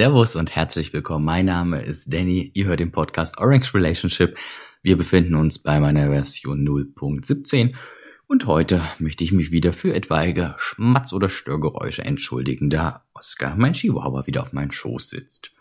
Servus 0.00 0.34
und 0.34 0.56
herzlich 0.56 0.94
willkommen. 0.94 1.26
Mein 1.26 1.44
Name 1.44 1.82
ist 1.82 2.10
Danny. 2.10 2.50
Ihr 2.54 2.64
hört 2.64 2.80
den 2.80 2.90
Podcast 2.90 3.36
Orange 3.36 3.74
Relationship. 3.74 4.34
Wir 4.82 4.96
befinden 4.96 5.34
uns 5.34 5.58
bei 5.58 5.78
meiner 5.78 6.08
Version 6.08 6.66
0.17 6.66 7.74
und 8.26 8.46
heute 8.46 8.80
möchte 8.98 9.24
ich 9.24 9.32
mich 9.32 9.50
wieder 9.50 9.74
für 9.74 9.94
etwaige 9.94 10.54
Schmatz- 10.56 11.12
oder 11.12 11.28
Störgeräusche 11.28 12.02
entschuldigen, 12.02 12.70
da 12.70 13.04
Oskar, 13.12 13.56
mein 13.58 13.74
Chihuahua, 13.74 14.26
wieder 14.26 14.40
auf 14.40 14.54
meinem 14.54 14.72
Schoß 14.72 15.10
sitzt. 15.10 15.52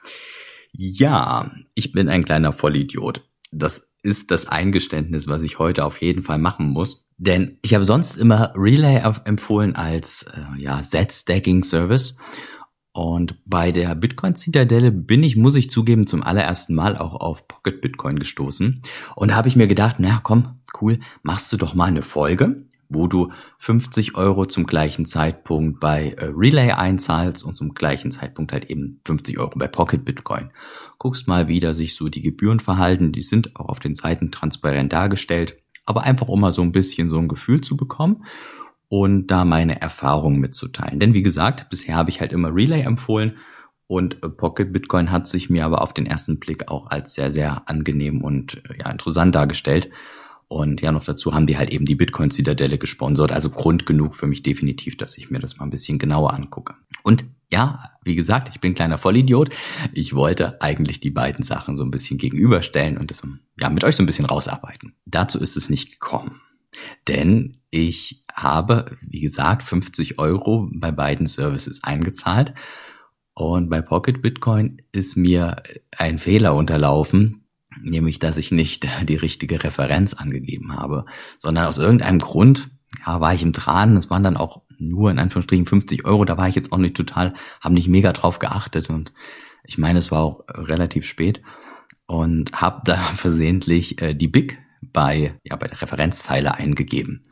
Ja, 0.72 1.52
ich 1.74 1.92
bin 1.92 2.08
ein 2.08 2.24
kleiner 2.24 2.54
Vollidiot. 2.54 3.28
Das 3.52 3.92
ist 4.04 4.32
das 4.32 4.48
Eingeständnis, 4.48 5.28
was 5.28 5.44
ich 5.44 5.60
heute 5.60 5.84
auf 5.84 6.00
jeden 6.00 6.24
Fall 6.24 6.38
machen 6.38 6.68
muss. 6.68 7.10
Denn 7.18 7.58
ich 7.62 7.74
habe 7.74 7.84
sonst 7.84 8.16
immer 8.16 8.54
Relay 8.56 9.04
empfohlen 9.26 9.76
als 9.76 10.28
äh, 10.34 10.62
ja, 10.62 10.82
Set-Stacking-Service. 10.82 12.16
Und 12.92 13.38
bei 13.46 13.72
der 13.72 13.94
Bitcoin-Zitadelle 13.96 14.92
bin 14.92 15.22
ich, 15.24 15.36
muss 15.36 15.56
ich 15.56 15.70
zugeben, 15.70 16.08
zum 16.08 16.24
allerersten 16.24 16.74
Mal 16.74 16.98
auch 16.98 17.14
auf 17.14 17.48
Pocket 17.48 17.82
Bitcoin 17.82 18.18
gestoßen. 18.18 18.82
Und 19.16 19.28
da 19.30 19.36
habe 19.36 19.48
ich 19.48 19.56
mir 19.56 19.68
gedacht, 19.68 19.98
na 20.00 20.20
komm, 20.24 20.60
cool, 20.82 21.00
machst 21.22 21.54
du 21.54 21.58
doch 21.58 21.76
mal 21.76 21.86
eine 21.86 22.02
Folge, 22.02 22.66
wo 22.90 23.06
du 23.06 23.32
50 23.60 24.16
Euro 24.16 24.48
zum 24.48 24.66
gleichen 24.66 25.06
Zeitpunkt 25.06 25.80
bei 25.80 26.16
äh, 26.18 26.32
Relay 26.36 26.72
einzahlst 26.72 27.44
und 27.44 27.54
zum 27.54 27.76
gleichen 27.76 28.12
Zeitpunkt 28.12 28.52
halt 28.52 28.66
eben 28.72 29.00
50 29.06 29.38
Euro 29.38 29.52
bei 29.60 29.68
Pocket 29.68 30.04
Bitcoin. 30.04 30.50
Guckst 30.98 31.28
mal, 31.28 31.48
wie 31.48 31.60
da 31.60 31.76
sich 31.76 31.96
so 31.96 32.10
die 32.10 32.22
Gebühren 32.22 32.60
verhalten. 32.60 33.12
Die 33.12 33.22
sind 33.22 33.56
auch 33.56 33.70
auf 33.70 33.80
den 33.80 33.94
Seiten 33.94 34.32
transparent 34.32 34.92
dargestellt. 34.92 35.58
Aber 35.86 36.04
einfach, 36.04 36.28
um 36.28 36.42
mal 36.42 36.52
so 36.52 36.64
ein 36.64 36.72
bisschen 36.72 37.08
so 37.08 37.20
ein 37.20 37.28
Gefühl 37.28 37.62
zu 37.62 37.78
bekommen 37.78 38.24
und 38.90 39.28
da 39.28 39.46
meine 39.46 39.82
Erfahrungen 39.82 40.40
mitzuteilen. 40.40 41.00
Denn 41.00 41.14
wie 41.14 41.22
gesagt, 41.22 41.70
bisher 41.70 41.96
habe 41.96 42.10
ich 42.10 42.20
halt 42.20 42.34
immer 42.34 42.54
Relay 42.54 42.82
empfohlen 42.82 43.38
und 43.88 44.24
äh, 44.24 44.30
Pocket 44.30 44.72
Bitcoin 44.72 45.10
hat 45.10 45.26
sich 45.26 45.50
mir 45.50 45.66
aber 45.66 45.82
auf 45.82 45.94
den 45.94 46.06
ersten 46.06 46.40
Blick 46.40 46.68
auch 46.68 46.92
als 46.92 47.16
sehr, 47.16 47.32
sehr 47.32 47.68
angenehm 47.68 48.22
und 48.22 48.62
äh, 48.70 48.80
ja, 48.80 48.92
interessant 48.92 49.34
dargestellt. 49.34 49.90
Und 50.48 50.82
ja, 50.82 50.92
noch 50.92 51.04
dazu 51.04 51.34
haben 51.34 51.48
die 51.48 51.58
halt 51.58 51.72
eben 51.72 51.86
die 51.86 51.96
Bitcoin 51.96 52.32
Zitadelle 52.32 52.78
gesponsert. 52.78 53.32
Also 53.32 53.52
Grund 53.52 53.88
genug 53.88 54.16
für 54.16 54.28
mich 54.28 54.44
definitiv, 54.44 54.98
dass 54.98 55.18
ich 55.18 55.30
mir 55.32 55.40
das 55.40 55.58
mal 55.58 55.66
ein 55.66 55.72
bisschen 55.72 56.00
genauer 56.00 56.34
angucke. 56.34 56.76
Und 57.04 57.26
ja, 57.52 57.80
wie 58.04 58.16
gesagt, 58.16 58.50
ich 58.50 58.60
bin 58.60 58.76
kleiner 58.76 59.00
Vollidiot. 59.00 59.50
Ich 59.94 60.14
wollte 60.14 60.62
eigentlich 60.62 61.00
die 61.00 61.12
beiden 61.12 61.44
Sachen 61.44 61.76
so 61.76 61.84
ein 61.84 61.92
bisschen 61.92 62.18
gegenüberstellen 62.18 62.98
und 62.98 63.10
das 63.10 63.24
ja 63.60 63.70
mit 63.70 63.84
euch 63.84 63.96
so 63.96 64.04
ein 64.04 64.08
bisschen 64.08 64.26
rausarbeiten. 64.26 64.96
Dazu 65.06 65.40
ist 65.40 65.58
es 65.58 65.70
nicht 65.70 66.00
gekommen. 66.00 66.42
Denn 67.08 67.58
ich 67.72 68.24
habe, 68.44 68.98
wie 69.02 69.22
gesagt, 69.22 69.64
50 69.64 70.20
Euro 70.20 70.70
bei 70.74 70.92
beiden 70.92 71.26
Services 71.26 71.84
eingezahlt. 71.84 72.54
Und 73.34 73.70
bei 73.70 73.82
Pocket 73.82 74.22
Bitcoin 74.22 74.82
ist 74.92 75.16
mir 75.16 75.64
ein 75.98 76.20
Fehler 76.20 76.56
unterlaufen, 76.56 77.48
nämlich 77.82 78.20
dass 78.20 78.38
ich 78.38 78.52
nicht 78.52 78.88
die 79.08 79.16
richtige 79.16 79.64
Referenz 79.64 80.14
angegeben 80.14 80.76
habe, 80.76 81.06
sondern 81.38 81.68
aus 81.68 81.78
irgendeinem 81.78 82.20
Grund, 82.20 82.72
ja, 83.06 83.22
war 83.22 83.34
ich 83.34 83.44
im 83.44 83.54
Tran, 83.54 83.96
es 83.96 84.10
waren 84.10 84.24
dann 84.24 84.38
auch 84.38 84.64
nur 84.78 85.12
in 85.12 85.20
Anführungsstrichen 85.20 85.66
50 85.66 86.06
Euro, 86.06 86.26
da 86.26 86.38
war 86.38 86.48
ich 86.48 86.56
jetzt 86.56 86.72
auch 86.72 86.78
nicht 86.78 86.96
total, 86.96 87.34
habe 87.62 87.76
nicht 87.76 87.88
mega 87.88 88.14
drauf 88.14 88.40
geachtet 88.40 88.90
und 88.90 89.14
ich 89.64 89.78
meine, 89.78 90.00
es 90.00 90.10
war 90.12 90.22
auch 90.22 90.44
relativ 90.50 91.06
spät 91.06 91.42
und 92.08 92.54
habe 92.54 92.82
da 92.86 92.98
versehentlich 92.98 94.02
äh, 94.02 94.14
die 94.14 94.28
Big 94.28 94.60
bei, 94.82 95.40
ja, 95.44 95.56
bei 95.56 95.68
der 95.68 95.82
Referenzzeile 95.82 96.56
eingegeben. 96.56 97.26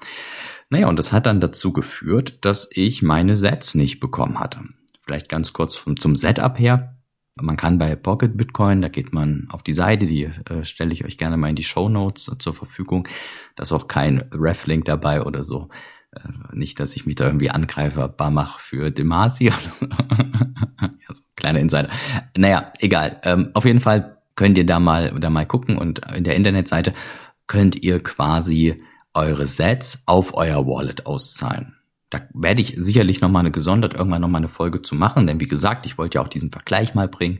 Naja, 0.69 0.87
und 0.87 0.99
das 0.99 1.13
hat 1.13 1.25
dann 1.25 1.39
dazu 1.39 1.71
geführt, 1.71 2.39
dass 2.41 2.69
ich 2.71 3.01
meine 3.01 3.35
Sets 3.35 3.75
nicht 3.75 3.99
bekommen 3.99 4.39
hatte. 4.39 4.61
Vielleicht 5.01 5.29
ganz 5.29 5.53
kurz 5.53 5.77
vom, 5.77 5.97
zum 5.97 6.15
Setup 6.15 6.59
her. 6.59 6.97
Man 7.39 7.55
kann 7.55 7.77
bei 7.77 7.95
Pocket 7.95 8.35
Bitcoin, 8.35 8.81
da 8.81 8.89
geht 8.89 9.13
man 9.13 9.47
auf 9.51 9.63
die 9.63 9.73
Seite, 9.73 10.07
die 10.07 10.23
äh, 10.23 10.65
stelle 10.65 10.91
ich 10.91 11.05
euch 11.05 11.17
gerne 11.17 11.37
mal 11.37 11.49
in 11.49 11.55
die 11.55 11.63
Show 11.63 11.87
Notes 11.87 12.35
zur 12.39 12.53
Verfügung. 12.53 13.07
Da 13.55 13.61
ist 13.61 13.71
auch 13.71 13.87
kein 13.87 14.25
Reflink 14.33 14.85
dabei 14.85 15.23
oder 15.23 15.43
so. 15.43 15.69
Äh, 16.11 16.19
nicht, 16.51 16.79
dass 16.79 16.95
ich 16.95 17.05
mich 17.05 17.15
da 17.15 17.25
irgendwie 17.25 17.51
angreifbar 17.51 18.31
mache 18.31 18.59
für 18.59 18.91
Demasi 18.91 19.47
oder 19.47 19.71
so. 19.71 19.85
ja, 20.81 21.13
so 21.13 21.21
kleiner 21.35 21.59
Insider. 21.59 21.89
Naja, 22.35 22.73
egal. 22.79 23.21
Ähm, 23.23 23.51
auf 23.53 23.65
jeden 23.65 23.79
Fall 23.79 24.17
könnt 24.35 24.57
ihr 24.57 24.65
da 24.65 24.79
mal, 24.79 25.17
da 25.19 25.29
mal 25.29 25.45
gucken 25.45 25.77
und 25.77 25.99
in 26.13 26.23
der 26.23 26.35
Internetseite 26.35 26.93
könnt 27.45 27.83
ihr 27.83 28.01
quasi 28.01 28.81
eure 29.17 29.45
Sets 29.45 30.03
auf 30.05 30.35
euer 30.35 30.65
Wallet 30.65 31.05
auszahlen. 31.05 31.75
Da 32.09 32.21
werde 32.33 32.61
ich 32.61 32.75
sicherlich 32.77 33.19
nochmal 33.19 33.41
eine 33.41 33.51
gesondert 33.51 33.93
irgendwann 33.93 34.21
nochmal 34.21 34.39
eine 34.39 34.47
Folge 34.47 34.81
zu 34.81 34.95
machen, 34.95 35.27
denn 35.27 35.41
wie 35.41 35.47
gesagt, 35.47 35.85
ich 35.85 35.97
wollte 35.97 36.17
ja 36.17 36.21
auch 36.23 36.29
diesen 36.29 36.51
Vergleich 36.51 36.95
mal 36.95 37.09
bringen. 37.09 37.39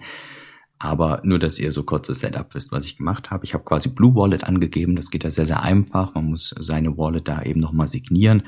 Aber 0.80 1.22
nur, 1.24 1.40
dass 1.40 1.60
ihr 1.60 1.72
so 1.72 1.84
kurzes 1.84 2.20
Setup 2.20 2.54
wisst, 2.54 2.72
was 2.72 2.86
ich 2.86 2.98
gemacht 2.98 3.32
habe. 3.32 3.46
Ich 3.46 3.54
habe 3.54 3.64
quasi 3.64 3.90
Blue 3.90 4.14
Wallet 4.14 4.44
angegeben. 4.44 4.96
Das 4.96 5.10
geht 5.10 5.24
ja 5.24 5.32
sehr, 5.32 5.46
sehr 5.46 5.64
einfach. 5.64 6.14
Man 6.14 6.26
muss 6.26 6.54
seine 6.60 6.98
Wallet 6.98 7.28
da 7.28 7.42
eben 7.42 7.60
nochmal 7.60 7.88
signieren. 7.88 8.44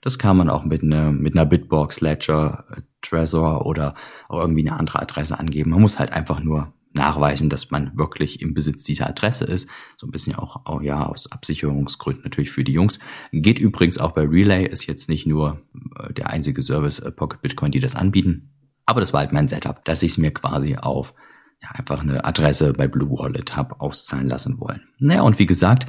Das 0.00 0.18
kann 0.18 0.36
man 0.36 0.48
auch 0.48 0.64
mit, 0.64 0.82
einer 0.82 1.10
mit 1.10 1.34
einer 1.34 1.46
Bitbox, 1.46 2.00
Ledger, 2.00 2.66
Trezor 3.00 3.66
oder 3.66 3.94
auch 4.28 4.40
irgendwie 4.40 4.68
eine 4.68 4.78
andere 4.78 5.00
Adresse 5.00 5.38
angeben. 5.38 5.70
Man 5.70 5.80
muss 5.80 5.98
halt 5.98 6.12
einfach 6.12 6.40
nur 6.40 6.72
nachweisen, 6.94 7.48
dass 7.48 7.70
man 7.70 7.96
wirklich 7.96 8.40
im 8.40 8.54
Besitz 8.54 8.84
dieser 8.84 9.08
Adresse 9.08 9.44
ist. 9.44 9.68
So 9.96 10.06
ein 10.06 10.10
bisschen 10.10 10.34
auch, 10.36 10.66
auch 10.66 10.82
ja 10.82 11.06
aus 11.06 11.30
Absicherungsgründen 11.30 12.24
natürlich 12.24 12.50
für 12.50 12.64
die 12.64 12.72
Jungs. 12.72 12.98
Geht 13.32 13.58
übrigens 13.58 13.98
auch 13.98 14.12
bei 14.12 14.22
Relay, 14.22 14.66
ist 14.66 14.86
jetzt 14.86 15.08
nicht 15.08 15.26
nur 15.26 15.60
äh, 15.98 16.12
der 16.12 16.30
einzige 16.30 16.62
Service 16.62 16.98
äh, 16.98 17.12
Pocket 17.12 17.40
Bitcoin, 17.42 17.72
die 17.72 17.80
das 17.80 17.96
anbieten. 17.96 18.50
Aber 18.86 19.00
das 19.00 19.12
war 19.12 19.20
halt 19.20 19.32
mein 19.32 19.48
Setup, 19.48 19.84
dass 19.84 20.02
ich 20.02 20.12
es 20.12 20.18
mir 20.18 20.32
quasi 20.32 20.76
auf 20.76 21.14
ja, 21.62 21.70
einfach 21.70 22.02
eine 22.02 22.24
Adresse 22.24 22.72
bei 22.72 22.88
Blue 22.88 23.18
Wallet 23.18 23.54
habe 23.56 23.80
auszahlen 23.80 24.28
lassen 24.28 24.58
wollen. 24.58 24.82
Naja, 24.98 25.22
und 25.22 25.38
wie 25.38 25.46
gesagt, 25.46 25.86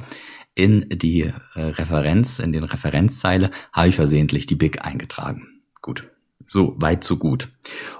in 0.54 0.88
die 0.88 1.22
äh, 1.22 1.60
Referenz, 1.60 2.38
in 2.38 2.52
den 2.52 2.64
Referenzzeile 2.64 3.50
habe 3.72 3.88
ich 3.88 3.96
versehentlich 3.96 4.46
die 4.46 4.54
Big 4.54 4.84
eingetragen. 4.84 5.62
Gut, 5.82 6.08
so, 6.46 6.74
weit, 6.78 7.04
so 7.04 7.16
gut. 7.16 7.48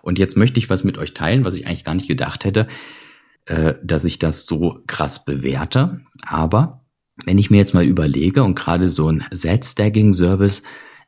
Und 0.03 0.19
jetzt 0.19 0.37
möchte 0.37 0.59
ich 0.59 0.71
was 0.71 0.85
mit 0.85 0.99
euch 0.99 1.15
teilen, 1.15 1.45
was 1.45 1.57
ich 1.57 1.67
eigentlich 1.67 1.85
gar 1.85 1.95
nicht 1.95 2.09
gedacht 2.09 2.45
hätte, 2.45 2.69
äh, 3.47 3.75
dass 3.83 4.05
ich 4.05 4.19
das 4.19 4.47
so 4.47 4.83
krass 4.87 5.25
bewerte. 5.25 6.01
Aber 6.27 6.85
wenn 7.25 7.39
ich 7.39 7.51
mir 7.51 7.59
jetzt 7.59 7.75
mal 7.75 7.85
überlege 7.85 8.43
und 8.43 8.55
gerade 8.55 8.89
so 8.89 9.11
ein 9.11 9.25
Set-Stacking-Service 9.31 10.63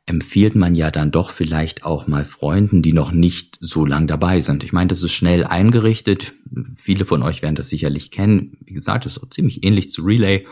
empfiehlt 0.05 0.55
man 0.55 0.73
ja 0.73 0.89
dann 0.89 1.11
doch 1.11 1.31
vielleicht 1.31 1.83
auch 1.83 2.07
mal 2.07 2.23
Freunden, 2.23 2.81
die 2.81 2.93
noch 2.93 3.11
nicht 3.11 3.57
so 3.59 3.85
lang 3.85 4.07
dabei 4.07 4.39
sind. 4.39 4.63
Ich 4.63 4.71
meine, 4.71 4.87
das 4.87 5.03
ist 5.03 5.11
schnell 5.11 5.43
eingerichtet. 5.43 6.33
Viele 6.75 7.05
von 7.05 7.21
euch 7.23 7.41
werden 7.41 7.55
das 7.55 7.69
sicherlich 7.69 8.09
kennen. 8.09 8.57
Wie 8.61 8.73
gesagt, 8.73 9.03
das 9.03 9.17
ist 9.17 9.23
auch 9.23 9.29
ziemlich 9.29 9.65
ähnlich 9.65 9.89
zu 9.89 10.03
Relay, 10.03 10.47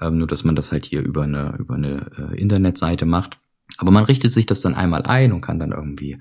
ähm, 0.00 0.18
nur 0.18 0.26
dass 0.26 0.44
man 0.44 0.54
das 0.54 0.70
halt 0.70 0.84
hier 0.84 1.00
über 1.00 1.22
eine, 1.22 1.56
über 1.58 1.76
eine 1.76 2.10
äh, 2.18 2.38
Internetseite 2.38 3.06
macht. 3.06 3.38
Aber 3.78 3.90
man 3.90 4.04
richtet 4.04 4.32
sich 4.32 4.46
das 4.46 4.60
dann 4.60 4.74
einmal 4.74 5.02
ein 5.02 5.32
und 5.32 5.40
kann 5.40 5.58
dann 5.58 5.72
irgendwie 5.72 6.18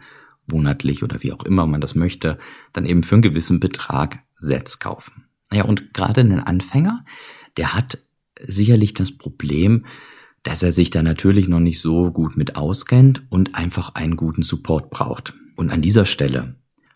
monatlich 0.52 1.04
oder 1.04 1.24
wie 1.24 1.32
auch 1.32 1.44
immer 1.44 1.66
man 1.66 1.82
das 1.82 1.96
möchte, 1.96 2.38
dann 2.74 2.86
eben 2.86 3.04
für 3.04 3.16
einen 3.16 3.22
gewissen 3.22 3.60
Betrag 3.60 4.20
Sets 4.36 4.80
kaufen. 4.80 5.26
Naja, 5.52 5.66
und 5.66 5.94
gerade 5.94 6.22
ein 6.22 6.40
Anfänger, 6.40 7.06
der 7.58 7.74
hat 7.74 8.00
sicherlich 8.46 8.94
das 8.94 9.18
Problem, 9.18 9.86
dass 10.42 10.64
er 10.64 10.72
sich 10.72 10.90
da 10.90 11.02
natürlich 11.04 11.48
noch 11.48 11.60
nicht 11.60 11.80
so 11.80 12.12
gut 12.12 12.36
mit 12.36 12.58
auskennt 12.58 13.24
und 13.30 13.56
einfach 13.56 13.96
einen 13.96 14.18
guten 14.18 14.44
Support 14.44 14.90
braucht. 14.90 15.34
Und 15.56 15.70
an 15.70 15.82
dieser 15.82 16.06
Stelle 16.06 16.56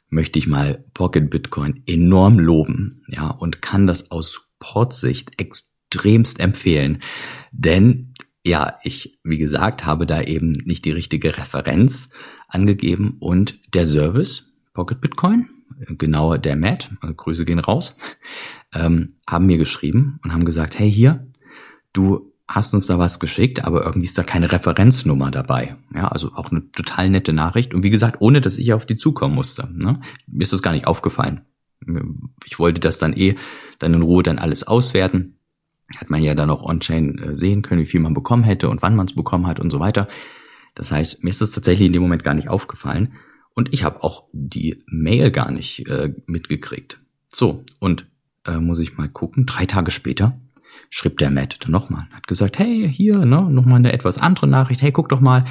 möchte 0.09 0.39
ich 0.39 0.47
mal 0.47 0.83
Pocket 0.93 1.29
Bitcoin 1.29 1.83
enorm 1.85 2.39
loben, 2.39 3.03
ja, 3.07 3.29
und 3.29 3.61
kann 3.61 3.87
das 3.87 4.11
aus 4.11 4.47
Supportsicht 4.59 5.39
extremst 5.39 6.39
empfehlen, 6.39 7.01
denn 7.51 8.06
ja, 8.47 8.73
ich, 8.83 9.19
wie 9.23 9.37
gesagt, 9.37 9.85
habe 9.85 10.07
da 10.07 10.21
eben 10.21 10.51
nicht 10.51 10.85
die 10.85 10.91
richtige 10.91 11.37
Referenz 11.37 12.11
angegeben 12.47 13.17
und 13.19 13.59
der 13.73 13.85
Service, 13.85 14.53
Pocket 14.73 15.01
Bitcoin, 15.01 15.49
genauer 15.97 16.37
der 16.37 16.55
Matt, 16.55 16.91
also 17.01 17.13
Grüße 17.13 17.45
gehen 17.45 17.59
raus, 17.59 17.97
ähm, 18.73 19.15
haben 19.29 19.45
mir 19.45 19.57
geschrieben 19.57 20.19
und 20.23 20.33
haben 20.33 20.45
gesagt, 20.45 20.79
hey 20.79 20.89
hier, 20.89 21.27
du 21.93 22.33
hast 22.47 22.73
uns 22.73 22.87
da 22.87 22.97
was 22.97 23.19
geschickt, 23.19 23.65
aber 23.65 23.85
irgendwie 23.85 24.07
ist 24.07 24.17
da 24.17 24.23
keine 24.23 24.49
Referenznummer 24.49 25.29
dabei. 25.29 25.75
Ja, 25.93 26.07
also 26.07 26.31
auch 26.33 26.49
eine 26.49 26.71
total 26.71 27.09
nette 27.09 27.33
Nachricht. 27.33 27.73
Und 27.73 27.83
wie 27.83 27.89
gesagt, 27.89 28.21
ohne 28.21 28.39
dass 28.39 28.57
ich 28.57 28.71
auf 28.71 28.85
die 28.85 28.95
zukommen 28.95 29.35
musste. 29.35 29.67
Ne? 29.73 29.99
Mir 30.27 30.43
ist 30.43 30.53
das 30.53 30.61
gar 30.61 30.71
nicht 30.71 30.87
aufgefallen. 30.87 31.41
Ich 32.45 32.57
wollte 32.57 32.79
das 32.79 32.99
dann 32.99 33.13
eh 33.13 33.35
dann 33.79 33.93
in 33.93 34.01
Ruhe 34.01 34.23
dann 34.23 34.39
alles 34.39 34.65
auswerten 34.65 35.36
hat 35.95 36.09
man 36.09 36.21
ja 36.21 36.35
dann 36.35 36.49
auch 36.49 36.63
on-chain 36.63 37.17
äh, 37.19 37.33
sehen 37.33 37.61
können, 37.61 37.81
wie 37.81 37.85
viel 37.85 37.99
man 37.99 38.13
bekommen 38.13 38.43
hätte 38.43 38.69
und 38.69 38.81
wann 38.81 38.95
man 38.95 39.05
es 39.05 39.15
bekommen 39.15 39.47
hat 39.47 39.59
und 39.59 39.69
so 39.69 39.79
weiter. 39.79 40.07
Das 40.75 40.91
heißt, 40.91 41.23
mir 41.23 41.29
ist 41.29 41.41
das 41.41 41.51
tatsächlich 41.51 41.87
in 41.87 41.93
dem 41.93 42.01
Moment 42.01 42.23
gar 42.23 42.33
nicht 42.33 42.49
aufgefallen 42.49 43.13
und 43.53 43.73
ich 43.73 43.83
habe 43.83 44.03
auch 44.03 44.25
die 44.33 44.83
Mail 44.87 45.31
gar 45.31 45.51
nicht 45.51 45.87
äh, 45.89 46.13
mitgekriegt. 46.25 46.99
So, 47.29 47.63
und 47.79 48.07
äh, 48.45 48.57
muss 48.57 48.79
ich 48.79 48.97
mal 48.97 49.09
gucken, 49.09 49.45
drei 49.45 49.65
Tage 49.65 49.91
später 49.91 50.39
schrieb 50.89 51.17
der 51.17 51.31
Matt 51.31 51.63
dann 51.63 51.71
nochmal, 51.71 52.07
hat 52.11 52.27
gesagt, 52.27 52.59
hey, 52.59 52.89
hier, 52.93 53.25
ne, 53.25 53.49
nochmal 53.49 53.77
eine 53.77 53.93
etwas 53.93 54.17
andere 54.17 54.47
Nachricht, 54.47 54.81
hey, 54.81 54.91
guck 54.91 55.09
doch 55.09 55.19
mal, 55.19 55.45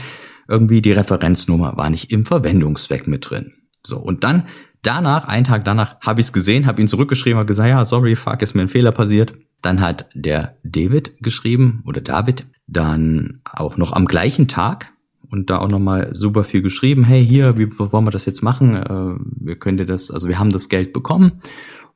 irgendwie 0.48 0.80
die 0.80 0.92
Referenznummer 0.92 1.76
war 1.76 1.90
nicht 1.90 2.12
im 2.12 2.24
Verwendungszweck 2.24 3.06
mit 3.06 3.28
drin. 3.28 3.52
So, 3.82 3.98
und 3.98 4.24
dann 4.24 4.46
danach, 4.82 5.26
einen 5.26 5.44
Tag 5.44 5.64
danach, 5.64 6.00
habe 6.00 6.20
ich 6.20 6.26
es 6.26 6.32
gesehen, 6.32 6.66
habe 6.66 6.80
ihn 6.80 6.88
zurückgeschrieben, 6.88 7.38
habe 7.38 7.46
gesagt, 7.46 7.68
ja, 7.68 7.84
sorry, 7.84 8.16
fuck, 8.16 8.40
ist 8.42 8.54
mir 8.54 8.62
ein 8.62 8.68
Fehler 8.68 8.92
passiert. 8.92 9.34
Dann 9.62 9.80
hat 9.80 10.08
der 10.14 10.56
David 10.62 11.14
geschrieben 11.20 11.82
oder 11.86 12.00
David, 12.00 12.46
dann 12.66 13.40
auch 13.44 13.76
noch 13.76 13.92
am 13.92 14.06
gleichen 14.06 14.48
Tag 14.48 14.92
und 15.30 15.50
da 15.50 15.58
auch 15.58 15.68
nochmal 15.68 16.14
super 16.14 16.44
viel 16.44 16.62
geschrieben. 16.62 17.04
Hey, 17.04 17.24
hier, 17.24 17.58
wie 17.58 17.70
wollen 17.78 18.04
wir 18.04 18.10
das 18.10 18.26
jetzt 18.26 18.42
machen? 18.42 18.74
Äh, 18.74 19.18
wir 19.40 19.56
können 19.56 19.78
dir 19.78 19.86
das, 19.86 20.10
also 20.10 20.28
wir 20.28 20.38
haben 20.38 20.50
das 20.50 20.68
Geld 20.68 20.92
bekommen 20.92 21.40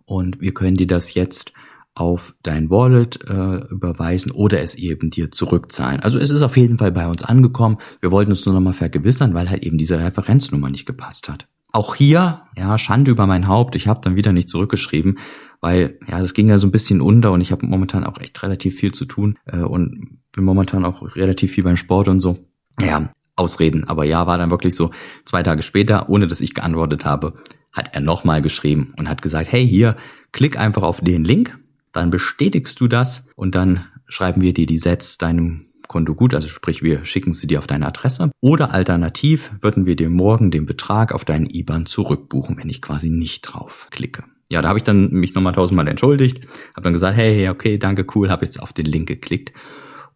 und 0.04 0.40
wir 0.40 0.52
können 0.54 0.76
dir 0.76 0.86
das 0.86 1.14
jetzt 1.14 1.52
auf 1.94 2.34
dein 2.42 2.70
Wallet 2.70 3.18
äh, 3.28 3.56
überweisen 3.68 4.32
oder 4.32 4.62
es 4.62 4.74
eben 4.74 5.10
dir 5.10 5.30
zurückzahlen. 5.30 6.00
Also 6.00 6.18
es 6.18 6.30
ist 6.30 6.42
auf 6.42 6.56
jeden 6.56 6.78
Fall 6.78 6.92
bei 6.92 7.06
uns 7.06 7.24
angekommen. 7.24 7.78
Wir 8.00 8.10
wollten 8.10 8.30
uns 8.30 8.46
nur 8.46 8.54
nochmal 8.54 8.72
vergewissern, 8.72 9.34
weil 9.34 9.50
halt 9.50 9.62
eben 9.62 9.76
diese 9.76 9.98
Referenznummer 9.98 10.70
nicht 10.70 10.86
gepasst 10.86 11.28
hat. 11.28 11.46
Auch 11.72 11.94
hier, 11.94 12.42
ja, 12.56 12.78
Schande 12.78 13.10
über 13.10 13.26
mein 13.26 13.48
Haupt. 13.48 13.76
Ich 13.76 13.86
habe 13.86 14.00
dann 14.02 14.16
wieder 14.16 14.32
nicht 14.32 14.48
zurückgeschrieben, 14.48 15.18
weil 15.60 15.98
ja, 16.08 16.18
das 16.18 16.34
ging 16.34 16.48
ja 16.48 16.58
so 16.58 16.66
ein 16.66 16.72
bisschen 16.72 17.00
unter 17.00 17.32
und 17.32 17.40
ich 17.40 17.52
habe 17.52 17.66
momentan 17.66 18.04
auch 18.04 18.18
echt 18.18 18.42
relativ 18.42 18.76
viel 18.76 18.92
zu 18.92 19.04
tun 19.04 19.38
äh, 19.46 19.58
und 19.58 20.18
bin 20.32 20.44
momentan 20.44 20.84
auch 20.84 21.16
relativ 21.16 21.52
viel 21.52 21.64
beim 21.64 21.76
Sport 21.76 22.08
und 22.08 22.20
so. 22.20 22.38
Ja, 22.80 23.12
Ausreden. 23.36 23.84
Aber 23.84 24.04
ja, 24.04 24.26
war 24.26 24.38
dann 24.38 24.50
wirklich 24.50 24.74
so 24.74 24.90
zwei 25.24 25.42
Tage 25.42 25.62
später, 25.62 26.08
ohne 26.08 26.26
dass 26.26 26.40
ich 26.40 26.54
geantwortet 26.54 27.04
habe, 27.04 27.34
hat 27.72 27.94
er 27.94 28.00
nochmal 28.00 28.42
geschrieben 28.42 28.92
und 28.96 29.08
hat 29.08 29.22
gesagt, 29.22 29.50
hey, 29.50 29.66
hier, 29.66 29.96
klick 30.32 30.58
einfach 30.58 30.82
auf 30.82 31.00
den 31.00 31.24
Link, 31.24 31.58
dann 31.92 32.10
bestätigst 32.10 32.80
du 32.80 32.88
das 32.88 33.26
und 33.36 33.54
dann 33.54 33.86
schreiben 34.06 34.42
wir 34.42 34.52
dir 34.52 34.66
die 34.66 34.78
Sets 34.78 35.18
deinem 35.18 35.62
Konto 35.88 36.14
gut, 36.14 36.34
also 36.34 36.48
sprich, 36.48 36.82
wir 36.82 37.04
schicken 37.04 37.32
sie 37.32 37.48
dir 37.48 37.58
auf 37.58 37.66
deine 37.66 37.86
Adresse. 37.86 38.30
Oder 38.40 38.72
alternativ 38.72 39.50
würden 39.60 39.86
wir 39.86 39.96
dir 39.96 40.08
morgen 40.08 40.52
den 40.52 40.64
Betrag 40.64 41.12
auf 41.12 41.24
deinen 41.24 41.46
IBAN 41.46 41.86
zurückbuchen, 41.86 42.56
wenn 42.58 42.68
ich 42.68 42.80
quasi 42.80 43.10
nicht 43.10 43.42
drauf 43.42 43.88
klicke. 43.90 44.22
Ja, 44.50 44.60
da 44.62 44.68
habe 44.68 44.78
ich 44.78 44.84
dann 44.84 45.10
mich 45.10 45.34
nochmal 45.34 45.52
tausendmal 45.52 45.86
entschuldigt, 45.86 46.46
habe 46.74 46.82
dann 46.82 46.92
gesagt, 46.92 47.16
hey, 47.16 47.48
okay, 47.48 47.78
danke, 47.78 48.04
cool, 48.14 48.30
habe 48.30 48.44
jetzt 48.44 48.60
auf 48.60 48.72
den 48.72 48.86
Link 48.86 49.06
geklickt 49.06 49.52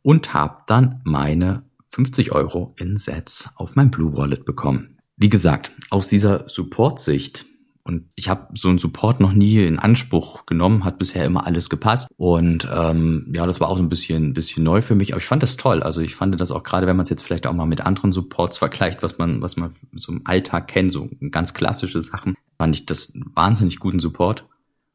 und 0.03 0.35
habe 0.35 0.59
dann 0.67 1.01
meine 1.05 1.63
50 1.91 2.33
Euro 2.33 2.75
in 2.77 2.97
Sets 2.97 3.51
auf 3.55 3.77
mein 3.77 3.91
Blue 3.91 4.17
Wallet 4.17 4.45
bekommen. 4.45 4.99
Wie 5.17 5.29
gesagt, 5.29 5.71
aus 5.91 6.09
dieser 6.09 6.49
Support-Sicht 6.49 7.47
und 7.87 8.07
ich 8.15 8.31
habe 8.31 8.49
so 8.55 8.71
einen 8.71 8.79
Support 8.79 9.21
noch 9.21 9.35
nie 9.35 9.63
in 9.63 9.79
Anspruch 9.79 10.47
genommen, 10.47 10.85
hat 10.87 10.99
bisher 10.99 11.27
immer 11.27 11.47
alles 11.47 11.69
gepasst. 11.69 12.09
Und 12.17 12.67
ähm, 12.75 13.31
ja, 13.35 13.45
das 13.45 13.61
war 13.61 13.69
auch 13.69 13.77
so 13.77 13.83
ein 13.83 13.91
bisschen, 13.91 14.33
bisschen 14.33 14.65
neu 14.65 14.81
für 14.81 14.95
mich. 14.95 15.13
Aber 15.13 15.21
ich 15.21 15.27
fand 15.27 15.43
das 15.43 15.59
toll. 15.59 15.83
Also 15.83 16.01
ich 16.01 16.15
fand 16.15 16.41
das 16.41 16.51
auch 16.51 16.63
gerade, 16.63 16.87
wenn 16.87 16.97
man 16.97 17.05
es 17.05 17.11
jetzt 17.11 17.23
vielleicht 17.23 17.47
auch 17.47 17.53
mal 17.53 17.67
mit 17.67 17.83
anderen 17.83 18.11
Supports 18.11 18.57
vergleicht, 18.57 19.03
was 19.03 19.19
man, 19.19 19.43
was 19.43 19.59
man 19.59 19.75
so 19.93 20.13
im 20.13 20.23
Alltag 20.25 20.69
kennt, 20.69 20.93
so 20.93 21.11
ganz 21.31 21.53
klassische 21.53 22.01
Sachen, 22.01 22.37
fand 22.57 22.75
ich 22.75 22.87
das 22.87 23.13
wahnsinnig 23.35 23.79
guten 23.81 23.99
Support. 23.99 24.47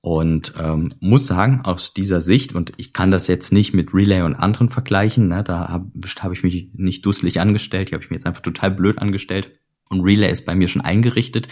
Und 0.01 0.53
ähm, 0.57 0.95
muss 0.99 1.27
sagen, 1.27 1.61
aus 1.65 1.93
dieser 1.93 2.21
Sicht, 2.21 2.55
und 2.55 2.73
ich 2.77 2.91
kann 2.91 3.11
das 3.11 3.27
jetzt 3.27 3.53
nicht 3.53 3.75
mit 3.75 3.93
Relay 3.93 4.23
und 4.23 4.33
anderen 4.33 4.69
vergleichen, 4.69 5.27
ne, 5.27 5.43
da 5.43 5.67
habe 5.67 5.91
hab 6.21 6.31
ich 6.31 6.41
mich 6.41 6.69
nicht 6.73 7.05
dusselig 7.05 7.39
angestellt, 7.39 7.89
die 7.89 7.93
habe 7.93 8.03
ich 8.03 8.09
mir 8.09 8.15
jetzt 8.15 8.25
einfach 8.25 8.41
total 8.41 8.71
blöd 8.71 8.97
angestellt. 8.97 9.51
Und 9.89 10.01
Relay 10.01 10.31
ist 10.31 10.45
bei 10.45 10.55
mir 10.55 10.67
schon 10.67 10.81
eingerichtet. 10.81 11.49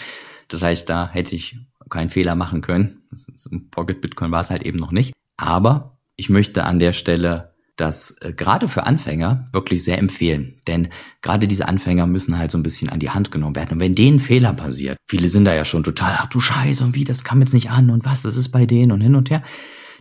Das 0.47 0.63
heißt, 0.63 0.89
da 0.89 1.09
hätte 1.09 1.35
ich 1.35 1.57
keinen 1.89 2.09
Fehler 2.09 2.35
machen 2.35 2.61
können. 2.61 3.03
Im 3.51 3.69
Pocket 3.69 4.01
Bitcoin 4.01 4.31
war 4.31 4.41
es 4.41 4.49
halt 4.49 4.63
eben 4.63 4.79
noch 4.79 4.91
nicht. 4.91 5.13
Aber 5.37 5.99
ich 6.15 6.29
möchte 6.29 6.65
an 6.65 6.79
der 6.79 6.93
Stelle 6.93 7.53
das 7.77 8.15
äh, 8.21 8.33
gerade 8.33 8.67
für 8.67 8.85
Anfänger 8.85 9.49
wirklich 9.53 9.83
sehr 9.83 9.99
empfehlen. 9.99 10.59
Denn 10.67 10.89
gerade 11.21 11.47
diese 11.47 11.67
Anfänger 11.67 12.07
müssen 12.07 12.37
halt 12.37 12.51
so 12.51 12.57
ein 12.57 12.63
bisschen 12.63 12.89
an 12.89 12.99
die 12.99 13.11
Hand 13.11 13.31
genommen 13.31 13.55
werden. 13.55 13.73
Und 13.73 13.79
wenn 13.79 13.95
denen 13.95 14.19
Fehler 14.19 14.53
passiert, 14.53 14.97
viele 15.07 15.29
sind 15.29 15.45
da 15.45 15.53
ja 15.53 15.63
schon 15.63 15.83
total, 15.83 16.15
ach 16.17 16.27
du 16.27 16.39
Scheiße, 16.39 16.83
und 16.83 16.95
wie, 16.95 17.03
das 17.03 17.23
kam 17.23 17.39
jetzt 17.39 17.53
nicht 17.53 17.69
an 17.69 17.91
und 17.91 18.03
was, 18.03 18.23
das 18.23 18.35
ist 18.35 18.49
bei 18.49 18.65
denen 18.65 18.91
und 18.91 19.01
hin 19.01 19.15
und 19.15 19.29
her, 19.29 19.43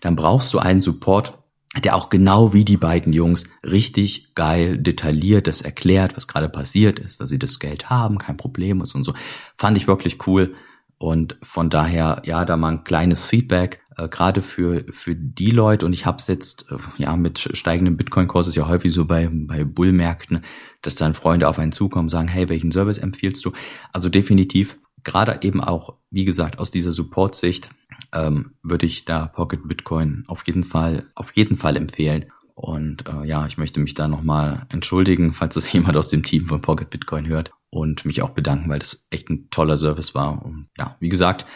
dann 0.01 0.17
brauchst 0.17 0.53
du 0.55 0.59
einen 0.59 0.81
Support, 0.81 1.39
der 1.81 1.97
auch 1.97 2.09
genau 2.09 2.53
wie 2.53 2.65
die 2.65 2.77
beiden 2.77 3.13
Jungs 3.13 3.45
richtig 3.63 4.35
geil 4.35 4.79
detailliert 4.79 5.47
das 5.47 5.63
erklärt, 5.63 6.17
was 6.17 6.27
gerade 6.27 6.49
passiert 6.49 6.99
ist, 6.99 7.21
dass 7.21 7.31
sie 7.31 7.39
das 7.39 7.59
Geld 7.59 7.91
haben, 7.91 8.19
kein 8.19 8.37
Problem 8.37 8.81
ist 8.81 8.95
und 8.95 9.05
so. 9.05 9.15
Fand 9.57 9.77
ich 9.77 9.87
wirklich 9.87 10.27
cool. 10.27 10.55
Und 10.99 11.37
von 11.43 11.69
daher, 11.69 12.23
ja, 12.25 12.45
da 12.45 12.57
mal 12.57 12.73
ein 12.73 12.85
kleines 12.85 13.27
Feedback, 13.27 13.83
äh, 13.97 14.09
gerade 14.09 14.43
für, 14.43 14.85
für 14.93 15.15
die 15.15 15.51
Leute. 15.51 15.85
Und 15.85 15.93
ich 15.93 16.07
habe 16.07 16.19
es 16.19 16.27
jetzt, 16.27 16.67
äh, 16.71 16.77
ja, 16.97 17.17
mit 17.17 17.51
steigendem 17.53 17.97
Bitcoin-Kurs 17.97 18.49
ist 18.49 18.57
ja 18.57 18.69
häufig 18.69 18.93
so 18.93 19.05
bei, 19.05 19.29
bei 19.31 19.65
Bullmärkten, 19.65 20.43
dass 20.83 20.95
dann 20.95 21.15
Freunde 21.15 21.49
auf 21.49 21.59
einen 21.59 21.73
zukommen, 21.73 22.09
sagen, 22.09 22.29
hey, 22.29 22.49
welchen 22.49 22.73
Service 22.73 22.99
empfiehlst 22.99 23.45
du? 23.45 23.53
Also 23.93 24.09
definitiv, 24.09 24.79
gerade 25.05 25.39
eben 25.43 25.63
auch, 25.63 25.95
wie 26.11 26.25
gesagt, 26.25 26.59
aus 26.59 26.71
dieser 26.71 26.93
Support-Sicht, 26.93 27.71
ähm, 28.13 28.53
würde 28.63 28.87
ich 28.87 29.05
da 29.05 29.27
Pocket 29.27 29.67
Bitcoin 29.67 30.25
auf 30.27 30.47
jeden 30.47 30.65
Fall, 30.65 31.07
auf 31.15 31.33
jeden 31.33 31.57
Fall 31.57 31.77
empfehlen. 31.77 32.27
Und 32.55 33.07
äh, 33.07 33.27
ja, 33.27 33.47
ich 33.47 33.59
möchte 33.59 33.81
mich 33.81 33.95
da 33.95 34.09
nochmal 34.09 34.67
entschuldigen, 34.71 35.33
falls 35.33 35.57
es 35.57 35.71
jemand 35.73 35.97
aus 35.97 36.09
dem 36.09 36.23
Team 36.23 36.47
von 36.47 36.63
Pocket 36.63 36.89
Bitcoin 36.89 37.27
hört 37.27 37.53
und 37.71 38.05
mich 38.05 38.23
auch 38.23 38.31
bedanken, 38.31 38.71
weil 38.71 38.79
das 38.79 39.07
echt 39.11 39.29
ein 39.29 39.51
toller 39.51 39.77
Service 39.77 40.15
war. 40.15 40.45
Und 40.45 40.69
ja, 40.79 40.97
wie 41.01 41.09
gesagt, 41.09 41.47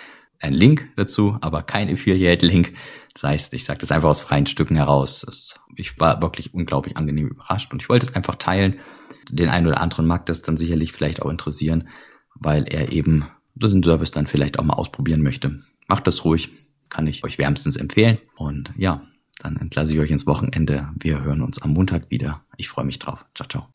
ein 0.41 0.53
Link 0.53 0.89
dazu, 0.97 1.39
aber 1.41 1.63
kein 1.63 1.91
Affiliate-Link. 1.91 2.73
Das 3.15 3.25
heißt, 3.25 3.55
ich 3.55 3.65
sage 3.65 3.81
das 3.81 3.93
einfach 3.93 4.09
aus 4.09 4.21
freien 4.21 4.47
Stücken 4.47 4.77
heraus. 4.77 5.23
Das, 5.27 5.61
ich 5.77 5.99
war 6.01 6.23
wirklich 6.23 6.55
unglaublich 6.55 6.97
angenehm 6.97 7.29
überrascht 7.29 7.73
und 7.73 7.83
ich 7.83 7.89
wollte 7.89 8.07
es 8.07 8.15
einfach 8.15 8.37
teilen. 8.37 8.81
Den 9.31 9.49
einen 9.49 9.67
oder 9.67 9.81
anderen 9.81 10.07
mag 10.07 10.27
das 10.27 10.43
dann 10.43 10.57
sicherlich 10.57 10.93
vielleicht 10.93 11.23
auch 11.23 11.31
interessieren, 11.31 11.89
weil 12.35 12.65
er 12.69 12.93
eben 12.93 13.27
diesen 13.55 13.83
Service 13.83 14.11
dann 14.11 14.27
vielleicht 14.27 14.59
auch 14.59 14.65
mal 14.65 14.75
ausprobieren 14.75 15.23
möchte. 15.23 15.63
Macht 15.91 16.07
das 16.07 16.25
ruhig, 16.25 16.51
kann 16.89 17.09
ich 17.09 17.25
euch 17.25 17.37
wärmstens 17.37 17.77
empfehlen. 17.77 18.19
Und 18.37 18.73
ja, 18.77 19.03
dann 19.41 19.57
entlasse 19.57 19.93
ich 19.93 19.99
euch 19.99 20.13
ins 20.13 20.25
Wochenende. 20.25 20.89
Wir 20.95 21.25
hören 21.25 21.43
uns 21.43 21.61
am 21.61 21.73
Montag 21.73 22.13
wieder. 22.13 22.45
Ich 22.57 22.69
freue 22.69 22.85
mich 22.85 23.01
drauf. 23.01 23.27
Ciao, 23.35 23.49
ciao. 23.49 23.69